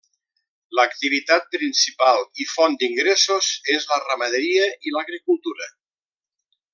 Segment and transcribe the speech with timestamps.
[0.77, 5.69] L'activitat principal i font d'ingressos és la ramaderia i l'agricultura.